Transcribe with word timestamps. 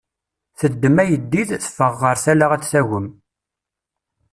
Teddem 0.57 0.97
ayeddid, 1.03 1.49
teffeɣ 1.63 1.93
ɣer 2.01 2.15
tala 2.23 2.45
ad 2.55 2.61
d-tagem. 2.61 3.07